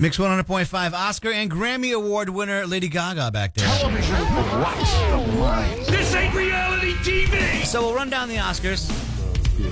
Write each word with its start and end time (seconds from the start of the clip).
Mix 0.00 0.16
100.5 0.16 0.92
Oscar 0.92 1.32
and 1.32 1.50
Grammy 1.50 1.92
Award 1.92 2.28
winner 2.28 2.64
Lady 2.68 2.86
Gaga 2.86 3.32
back 3.32 3.52
there. 3.54 3.66
Television 3.66 4.14
for 4.26 5.90
This 5.90 6.14
ain't 6.14 6.32
reality 6.36 6.92
TV! 6.98 7.64
So 7.64 7.82
we'll 7.82 7.96
run 7.96 8.08
down 8.08 8.28
the 8.28 8.36
Oscars. 8.36 8.88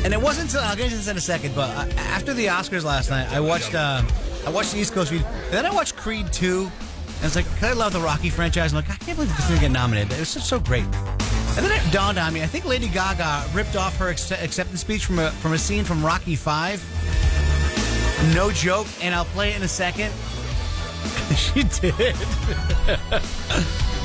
And 0.05 0.13
it 0.13 0.21
wasn't 0.21 0.47
until 0.49 0.63
I'll 0.63 0.75
get 0.75 0.87
into 0.87 0.97
this 0.97 1.07
in 1.07 1.17
a 1.17 1.21
second, 1.21 1.55
but 1.55 1.71
uh, 1.71 1.89
after 1.99 2.35
the 2.35 2.47
Oscars 2.47 2.83
last 2.83 3.09
night, 3.09 3.31
I 3.33 3.39
watched 3.39 3.77
uh, 3.77 4.03
I 4.45 4.51
watched 4.51 4.73
the 4.73 4.81
East 4.81 4.95
Coast 4.95 5.13
Feed, 5.13 5.23
and 5.23 5.53
then 5.53 5.65
I 5.65 5.71
watched 5.71 5.95
Creed 5.95 6.33
2, 6.33 6.63
and 6.63 6.73
it's 7.23 7.37
like, 7.37 7.45
'cause 7.61 7.63
I 7.71 7.73
love 7.75 7.93
the 7.93 8.01
Rocky 8.01 8.29
franchise. 8.29 8.73
I'm 8.73 8.79
like, 8.85 8.91
I 8.91 8.97
can't 8.97 9.17
believe 9.17 9.31
this 9.37 9.47
didn't 9.47 9.61
get 9.61 9.71
nominated. 9.71 10.11
It 10.11 10.19
was 10.19 10.35
just 10.35 10.49
so 10.49 10.59
great. 10.59 10.83
And 11.57 11.65
then 11.65 11.71
it 11.71 11.93
dawned 11.93 12.19
on 12.19 12.35
me, 12.35 12.43
I 12.43 12.47
think 12.47 12.65
Lady 12.65 12.89
Gaga 12.89 13.45
ripped 13.55 13.77
off 13.77 13.97
her 13.99 14.09
acceptance 14.09 14.81
speech 14.81 15.07
from 15.07 15.21
a 15.21 15.31
from 15.31 15.53
a 15.53 15.59
scene 15.59 15.85
from 15.85 16.05
Rocky 16.05 16.35
5. 16.35 16.83
No 18.35 18.51
joke, 18.51 18.87
and 19.03 19.15
I'll 19.15 19.25
play 19.27 19.51
it 19.51 19.57
in 19.57 19.63
a 19.63 19.69
second. 19.69 20.13
she 21.37 21.63
did. 21.63 22.17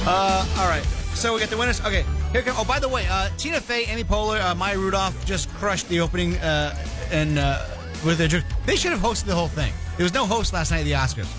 uh, 0.05 0.45
all 0.59 0.67
right. 0.67 0.83
So 1.13 1.33
we 1.33 1.39
got 1.39 1.49
the 1.49 1.57
winners. 1.57 1.81
Okay, 1.81 2.05
here 2.31 2.41
come. 2.41 2.55
Oh, 2.57 2.63
by 2.65 2.79
the 2.79 2.87
way, 2.89 3.05
uh, 3.09 3.29
Tina 3.37 3.59
Fey, 3.59 3.85
Amy 3.85 4.03
Poehler, 4.03 4.41
uh, 4.41 4.55
Maya 4.55 4.77
Rudolph 4.77 5.25
just 5.25 5.49
crushed 5.55 5.87
the 5.89 5.99
opening 5.99 6.35
uh, 6.37 6.75
and 7.11 7.37
uh, 7.39 7.65
with 8.05 8.17
their. 8.17 8.27
jer- 8.27 8.43
They 8.65 8.75
should 8.75 8.91
have 8.91 9.01
hosted 9.01 9.25
the 9.25 9.35
whole 9.35 9.47
thing. 9.47 9.73
There 9.97 10.03
was 10.03 10.13
no 10.13 10.25
host 10.25 10.53
last 10.53 10.71
night 10.71 10.79
at 10.79 10.85
the 10.85 10.93
Oscars. 10.93 11.29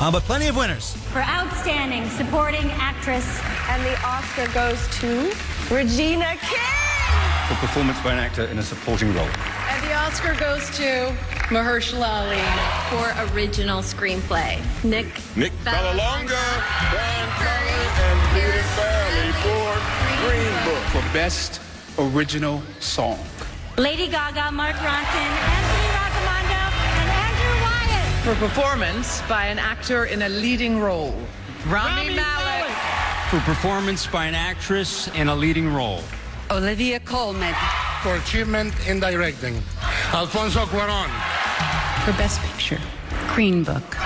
Uh, 0.00 0.10
but 0.10 0.22
plenty 0.24 0.46
of 0.48 0.56
winners. 0.56 0.94
For 1.12 1.20
outstanding 1.20 2.08
supporting 2.10 2.70
actress. 2.72 3.24
And 3.68 3.84
the 3.84 3.96
Oscar 4.04 4.46
goes 4.52 4.78
to 4.98 5.32
Regina 5.72 6.34
King. 6.40 7.48
for 7.48 7.54
performance 7.56 8.00
by 8.02 8.12
an 8.12 8.18
actor 8.18 8.44
in 8.46 8.58
a 8.58 8.62
supporting 8.62 9.14
role. 9.14 9.28
And 9.68 9.84
the 9.84 9.94
Oscar 9.94 10.34
goes 10.34 10.68
to 10.78 11.14
Mahershala 11.48 12.08
Ali. 12.08 12.40
for 12.88 13.34
original 13.34 13.80
screenplay. 13.82 14.56
Nick 14.82 15.06
Nick 15.36 15.52
Vallelonga, 15.64 16.44
Brian 16.90 17.28
Currie, 17.36 17.88
and 18.04 18.18
Peter 18.32 18.64
Farrelly 18.74 19.30
for 19.44 19.68
Green 20.24 20.54
Book. 20.64 20.82
for 20.92 21.02
Best 21.12 21.60
Original 21.98 22.62
Song. 22.80 23.18
Lady 23.76 24.08
Gaga, 24.08 24.50
Mark 24.52 24.76
Ronson, 24.76 25.30
Anthony 25.56 25.88
Rossomando, 25.98 26.64
and 27.00 27.10
Andrew 27.26 27.54
Wyatt. 27.62 28.24
For 28.24 28.34
performance 28.46 29.20
by 29.28 29.46
an 29.46 29.58
actor 29.58 30.06
in 30.06 30.22
a 30.22 30.28
leading 30.28 30.80
role. 30.80 31.14
Rami, 31.68 32.14
Malek. 32.14 32.70
For 33.30 33.40
performance 33.40 34.06
by 34.06 34.26
an 34.26 34.34
actress 34.34 35.08
in 35.14 35.28
a 35.28 35.34
leading 35.34 35.72
role. 35.74 36.00
Olivia 36.50 37.00
Colman. 37.00 37.54
for 38.02 38.16
achievement 38.16 38.74
in 38.86 39.00
directing. 39.00 39.54
Alfonso 40.12 40.66
Cuaron. 40.66 41.08
For 42.04 42.12
Best 42.18 42.38
Picture. 42.42 42.78
Green 43.28 43.64
Book. 43.64 43.96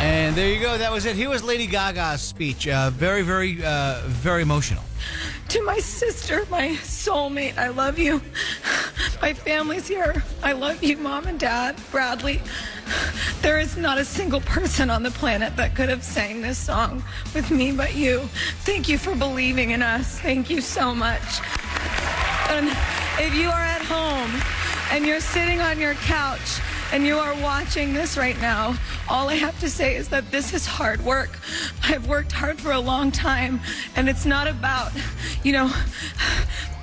And 0.00 0.36
there 0.36 0.48
you 0.48 0.60
go. 0.60 0.78
That 0.78 0.92
was 0.92 1.04
it. 1.04 1.16
Here 1.16 1.28
was 1.28 1.42
Lady 1.42 1.66
Gaga's 1.66 2.20
speech. 2.20 2.68
Uh, 2.68 2.90
very, 2.90 3.22
very, 3.22 3.58
uh, 3.64 4.02
very 4.06 4.42
emotional. 4.42 4.84
To 5.48 5.64
my 5.64 5.80
sister, 5.80 6.46
my 6.48 6.68
soulmate, 6.84 7.58
I 7.58 7.70
love 7.70 7.98
you. 7.98 8.22
My 9.20 9.32
family's 9.32 9.88
here. 9.88 10.22
I 10.44 10.52
love 10.52 10.80
you, 10.80 10.96
mom 10.98 11.26
and 11.26 11.40
dad, 11.40 11.74
Bradley. 11.90 12.40
There 13.40 13.58
is 13.58 13.76
not 13.76 13.98
a 13.98 14.04
single 14.04 14.42
person 14.42 14.90
on 14.90 15.02
the 15.02 15.10
planet 15.10 15.56
that 15.56 15.74
could 15.74 15.88
have 15.88 16.04
sang 16.04 16.40
this 16.40 16.58
song 16.58 17.02
with 17.34 17.50
me 17.50 17.72
but 17.72 17.96
you. 17.96 18.20
Thank 18.60 18.88
you 18.88 18.96
for 18.96 19.16
believing 19.16 19.70
in 19.70 19.82
us. 19.82 20.20
Thank 20.20 20.50
you 20.50 20.60
so 20.60 20.94
much. 20.94 21.40
And 22.48 22.68
if 23.18 23.34
you 23.34 23.48
are 23.48 23.60
at 23.60 23.82
home 23.82 24.61
and 24.92 25.06
you're 25.06 25.20
sitting 25.20 25.58
on 25.62 25.80
your 25.80 25.94
couch 25.94 26.60
and 26.92 27.06
you 27.06 27.16
are 27.16 27.34
watching 27.40 27.94
this 27.94 28.18
right 28.18 28.38
now, 28.42 28.76
all 29.08 29.30
I 29.30 29.36
have 29.36 29.58
to 29.60 29.70
say 29.70 29.96
is 29.96 30.10
that 30.10 30.30
this 30.30 30.52
is 30.52 30.66
hard 30.66 31.02
work. 31.02 31.38
I've 31.82 32.06
worked 32.06 32.30
hard 32.30 32.60
for 32.60 32.72
a 32.72 32.78
long 32.78 33.10
time, 33.10 33.60
and 33.96 34.06
it's 34.06 34.26
not 34.26 34.46
about, 34.46 34.92
you 35.42 35.52
know, 35.52 35.72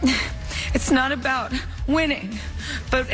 it's 0.74 0.90
not 0.90 1.12
about 1.12 1.54
winning, 1.88 2.40
but 2.90 3.06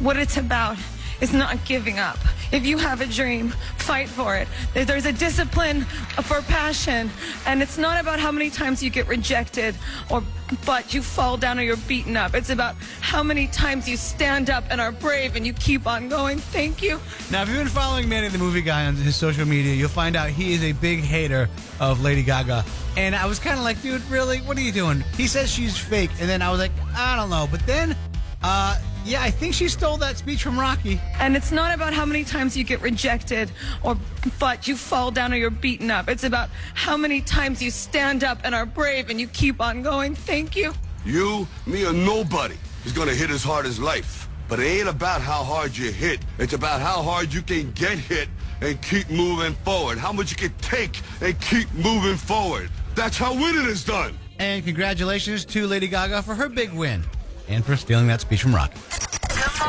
what 0.00 0.18
it's 0.18 0.36
about 0.36 0.76
is 1.20 1.32
not 1.32 1.64
giving 1.64 1.98
up. 1.98 2.18
If 2.52 2.64
you 2.64 2.78
have 2.78 3.00
a 3.00 3.06
dream, 3.06 3.50
fight 3.78 4.08
for 4.08 4.36
it. 4.36 4.48
There's 4.74 5.06
a 5.06 5.12
discipline 5.12 5.82
for 6.22 6.42
passion, 6.42 7.10
and 7.46 7.62
it's 7.62 7.78
not 7.78 8.00
about 8.00 8.20
how 8.20 8.30
many 8.30 8.50
times 8.50 8.82
you 8.82 8.90
get 8.90 9.08
rejected 9.08 9.74
or 10.10 10.22
but 10.64 10.94
you 10.94 11.02
fall 11.02 11.36
down 11.36 11.58
or 11.58 11.62
you're 11.62 11.76
beaten 11.76 12.16
up. 12.16 12.34
It's 12.34 12.50
about 12.50 12.76
how 13.00 13.22
many 13.22 13.48
times 13.48 13.88
you 13.88 13.96
stand 13.96 14.48
up 14.48 14.64
and 14.70 14.80
are 14.80 14.92
brave 14.92 15.34
and 15.34 15.44
you 15.44 15.52
keep 15.52 15.86
on 15.86 16.08
going. 16.08 16.38
Thank 16.38 16.82
you. 16.82 17.00
Now, 17.32 17.42
if 17.42 17.48
you've 17.48 17.58
been 17.58 17.66
following 17.66 18.08
Manny 18.08 18.28
the 18.28 18.38
Movie 18.38 18.62
Guy 18.62 18.86
on 18.86 18.94
his 18.94 19.16
social 19.16 19.44
media, 19.44 19.74
you'll 19.74 19.88
find 19.88 20.14
out 20.14 20.30
he 20.30 20.54
is 20.54 20.62
a 20.62 20.72
big 20.72 21.00
hater 21.00 21.48
of 21.80 22.00
Lady 22.00 22.22
Gaga. 22.22 22.64
And 22.96 23.14
I 23.14 23.26
was 23.26 23.38
kind 23.38 23.58
of 23.58 23.64
like, 23.64 23.82
dude, 23.82 24.02
really? 24.08 24.38
What 24.38 24.56
are 24.56 24.62
you 24.62 24.72
doing? 24.72 25.02
He 25.16 25.26
says 25.26 25.50
she's 25.50 25.76
fake. 25.76 26.10
And 26.20 26.28
then 26.28 26.42
I 26.42 26.50
was 26.50 26.60
like, 26.60 26.72
I 26.94 27.16
don't 27.16 27.30
know. 27.30 27.48
But 27.50 27.66
then, 27.66 27.96
uh, 28.42 28.78
yeah, 29.06 29.22
I 29.22 29.30
think 29.30 29.54
she 29.54 29.68
stole 29.68 29.96
that 29.98 30.16
speech 30.16 30.42
from 30.42 30.58
Rocky. 30.58 31.00
And 31.20 31.36
it's 31.36 31.52
not 31.52 31.72
about 31.72 31.94
how 31.94 32.04
many 32.04 32.24
times 32.24 32.56
you 32.56 32.64
get 32.64 32.80
rejected 32.82 33.52
or 33.84 33.96
but 34.40 34.66
you 34.66 34.76
fall 34.76 35.12
down 35.12 35.32
or 35.32 35.36
you're 35.36 35.50
beaten 35.50 35.90
up. 35.90 36.08
It's 36.08 36.24
about 36.24 36.50
how 36.74 36.96
many 36.96 37.20
times 37.20 37.62
you 37.62 37.70
stand 37.70 38.24
up 38.24 38.40
and 38.42 38.54
are 38.54 38.66
brave 38.66 39.08
and 39.08 39.20
you 39.20 39.28
keep 39.28 39.60
on 39.60 39.82
going. 39.82 40.16
Thank 40.16 40.56
you. 40.56 40.72
You, 41.04 41.46
me, 41.66 41.86
or 41.86 41.92
nobody 41.92 42.56
is 42.84 42.92
gonna 42.92 43.14
hit 43.14 43.30
as 43.30 43.44
hard 43.44 43.64
as 43.64 43.78
life. 43.78 44.28
But 44.48 44.58
it 44.58 44.64
ain't 44.64 44.88
about 44.88 45.20
how 45.20 45.44
hard 45.44 45.76
you 45.76 45.92
hit. 45.92 46.20
It's 46.38 46.52
about 46.52 46.80
how 46.80 47.02
hard 47.02 47.32
you 47.32 47.42
can 47.42 47.70
get 47.72 47.98
hit 47.98 48.28
and 48.60 48.80
keep 48.82 49.08
moving 49.08 49.54
forward. 49.64 49.98
How 49.98 50.12
much 50.12 50.30
you 50.30 50.36
can 50.36 50.56
take 50.58 51.00
and 51.20 51.40
keep 51.40 51.72
moving 51.74 52.16
forward. 52.16 52.70
That's 52.96 53.16
how 53.16 53.34
winning 53.34 53.66
is 53.66 53.84
done. 53.84 54.18
And 54.38 54.64
congratulations 54.64 55.44
to 55.46 55.66
Lady 55.66 55.86
Gaga 55.86 56.22
for 56.22 56.34
her 56.34 56.48
big 56.48 56.72
win 56.72 57.04
and 57.48 57.64
for 57.64 57.76
stealing 57.76 58.06
that 58.08 58.20
speech 58.20 58.42
from 58.42 58.54
Rocky. 58.54 58.78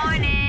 Morning. 0.03 0.37